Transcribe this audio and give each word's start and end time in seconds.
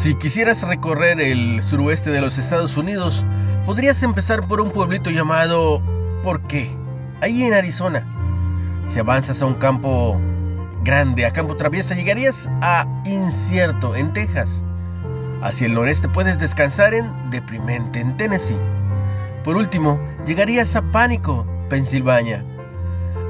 Si 0.00 0.14
quisieras 0.14 0.62
recorrer 0.62 1.20
el 1.20 1.62
suroeste 1.62 2.08
de 2.08 2.22
los 2.22 2.38
Estados 2.38 2.78
Unidos, 2.78 3.26
podrías 3.66 4.02
empezar 4.02 4.48
por 4.48 4.62
un 4.62 4.70
pueblito 4.70 5.10
llamado 5.10 5.82
¿Por 6.22 6.40
qué? 6.40 6.74
Ahí 7.20 7.44
en 7.44 7.52
Arizona. 7.52 8.06
Si 8.86 8.98
avanzas 8.98 9.42
a 9.42 9.46
un 9.46 9.56
campo 9.56 10.18
grande, 10.82 11.26
a 11.26 11.34
campo 11.34 11.54
traviesa, 11.54 11.94
llegarías 11.94 12.50
a 12.62 12.86
Incierto, 13.04 13.94
en 13.94 14.14
Texas. 14.14 14.64
Hacia 15.42 15.66
el 15.66 15.74
noreste 15.74 16.08
puedes 16.08 16.38
descansar 16.38 16.94
en 16.94 17.28
Deprimente, 17.28 18.00
en 18.00 18.16
Tennessee. 18.16 18.56
Por 19.44 19.56
último, 19.56 20.00
llegarías 20.24 20.76
a 20.76 20.92
Pánico, 20.92 21.46
Pensilvania. 21.68 22.42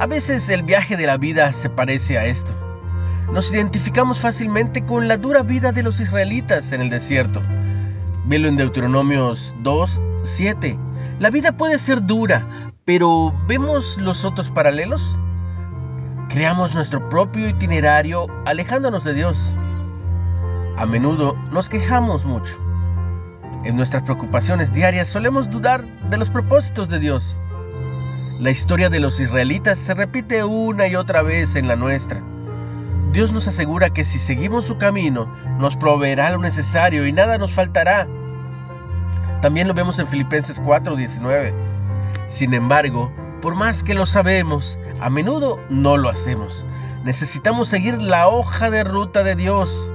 A 0.00 0.08
veces 0.08 0.48
el 0.48 0.64
viaje 0.64 0.96
de 0.96 1.06
la 1.06 1.16
vida 1.16 1.52
se 1.52 1.70
parece 1.70 2.18
a 2.18 2.24
esto. 2.24 2.65
Nos 3.32 3.52
identificamos 3.52 4.20
fácilmente 4.20 4.84
con 4.84 5.08
la 5.08 5.16
dura 5.16 5.42
vida 5.42 5.72
de 5.72 5.82
los 5.82 6.00
israelitas 6.00 6.72
en 6.72 6.80
el 6.80 6.90
desierto. 6.90 7.42
Velo 8.24 8.48
en 8.48 8.56
Deuteronomios 8.56 9.54
2, 9.62 10.02
7. 10.22 10.78
La 11.18 11.30
vida 11.30 11.52
puede 11.56 11.78
ser 11.78 12.06
dura, 12.06 12.46
pero 12.84 13.34
¿vemos 13.48 13.98
los 14.00 14.24
otros 14.24 14.50
paralelos? 14.50 15.18
Creamos 16.28 16.74
nuestro 16.74 17.08
propio 17.08 17.48
itinerario 17.48 18.26
alejándonos 18.46 19.04
de 19.04 19.14
Dios. 19.14 19.54
A 20.76 20.86
menudo 20.86 21.34
nos 21.50 21.68
quejamos 21.68 22.24
mucho. 22.24 22.58
En 23.64 23.76
nuestras 23.76 24.04
preocupaciones 24.04 24.72
diarias 24.72 25.08
solemos 25.08 25.50
dudar 25.50 25.84
de 26.10 26.16
los 26.16 26.30
propósitos 26.30 26.88
de 26.88 27.00
Dios. 27.00 27.40
La 28.38 28.50
historia 28.50 28.88
de 28.88 29.00
los 29.00 29.18
israelitas 29.18 29.78
se 29.78 29.94
repite 29.94 30.44
una 30.44 30.86
y 30.86 30.94
otra 30.94 31.22
vez 31.22 31.56
en 31.56 31.66
la 31.66 31.74
nuestra. 31.74 32.22
Dios 33.12 33.32
nos 33.32 33.48
asegura 33.48 33.90
que 33.90 34.04
si 34.04 34.18
seguimos 34.18 34.66
su 34.66 34.78
camino, 34.78 35.26
nos 35.58 35.76
proveerá 35.76 36.30
lo 36.30 36.38
necesario 36.38 37.06
y 37.06 37.12
nada 37.12 37.38
nos 37.38 37.52
faltará. 37.52 38.06
También 39.40 39.68
lo 39.68 39.74
vemos 39.74 39.98
en 39.98 40.06
Filipenses 40.06 40.60
4:19. 40.62 41.54
Sin 42.28 42.52
embargo, 42.54 43.12
por 43.40 43.54
más 43.54 43.84
que 43.84 43.94
lo 43.94 44.06
sabemos, 44.06 44.80
a 45.00 45.10
menudo 45.10 45.60
no 45.70 45.96
lo 45.96 46.08
hacemos. 46.08 46.66
Necesitamos 47.04 47.68
seguir 47.68 48.02
la 48.02 48.28
hoja 48.28 48.70
de 48.70 48.82
ruta 48.82 49.22
de 49.22 49.36
Dios. 49.36 49.92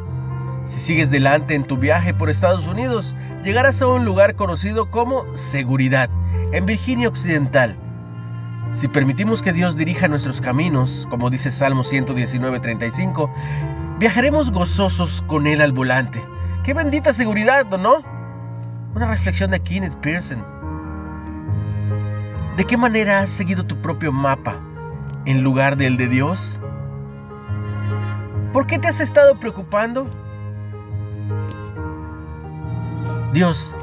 Si 0.66 0.80
sigues 0.80 1.12
delante 1.12 1.56
en 1.56 1.66
tu 1.66 1.78
viaje 1.78 2.14
por 2.14 2.30
Estados 2.30 2.68
Unidos, 2.68 3.16
llegarás 3.44 3.82
a 3.82 3.88
un 3.88 4.06
lugar 4.06 4.36
conocido 4.36 4.90
como 4.90 5.26
Seguridad, 5.36 6.10
en 6.54 6.66
Virginia 6.66 7.10
Occidental. 7.10 7.76
Si 8.72 8.88
permitimos 8.88 9.42
que 9.42 9.52
Dios 9.52 9.76
dirija 9.76 10.08
nuestros 10.08 10.40
caminos, 10.40 11.06
como 11.10 11.30
dice 11.30 11.52
Salmo 11.52 11.84
119:35, 11.84 13.30
viajaremos 14.00 14.52
gozosos 14.52 15.22
con 15.28 15.46
Él 15.46 15.62
al 15.62 15.74
volante. 15.74 16.22
¡Qué 16.64 16.74
bendita 16.74 17.14
seguridad, 17.14 17.66
no? 17.78 17.96
Una 18.96 19.08
reflexión 19.08 19.52
de 19.52 19.60
Kenneth 19.60 19.96
Pearson. 19.96 20.46
¿De 22.56 22.64
qué 22.66 22.78
manera 22.78 23.20
has 23.20 23.30
seguido 23.30 23.66
tu 23.66 23.82
propio 23.82 24.12
mapa 24.12 24.56
en 25.26 25.44
lugar 25.44 25.76
del 25.76 25.98
de 25.98 26.08
Dios? 26.08 26.62
¿Por 28.54 28.68
qué 28.68 28.80
te 28.80 28.88
has 28.88 29.02
estado 29.02 29.38
preocupando? 29.40 30.08
Dios, 33.34 33.76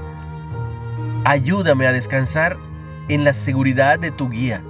ayúdame 1.25 1.87
a 1.87 1.93
descansar 1.93 2.57
en 3.09 3.25
la 3.25 3.35
seguridad 3.35 3.99
de 3.99 4.11
tu 4.11 4.29
guía. 4.29 4.63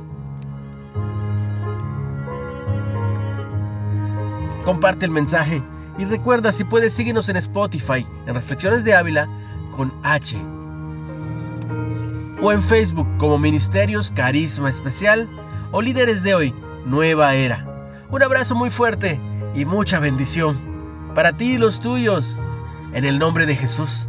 Comparte 4.64 5.06
el 5.06 5.12
mensaje 5.12 5.62
y 5.98 6.04
recuerda 6.04 6.52
si 6.52 6.64
puedes 6.64 6.94
síguenos 6.94 7.28
en 7.28 7.36
Spotify 7.36 8.06
en 8.26 8.34
Reflexiones 8.34 8.84
de 8.84 8.94
Ávila 8.94 9.28
con 9.76 9.92
H 10.02 10.36
o 12.40 12.52
en 12.52 12.62
Facebook 12.62 13.08
como 13.18 13.38
Ministerios 13.38 14.12
Carisma 14.12 14.70
Especial 14.70 15.28
o 15.72 15.82
Líderes 15.82 16.22
de 16.22 16.34
Hoy, 16.34 16.54
Nueva 16.86 17.34
Era. 17.34 17.66
Un 18.10 18.22
abrazo 18.22 18.54
muy 18.54 18.70
fuerte 18.70 19.20
y 19.54 19.64
mucha 19.64 19.98
bendición 19.98 20.56
para 21.14 21.36
ti 21.36 21.54
y 21.54 21.58
los 21.58 21.80
tuyos 21.80 22.38
en 22.92 23.04
el 23.04 23.18
nombre 23.18 23.44
de 23.44 23.56
Jesús. 23.56 24.08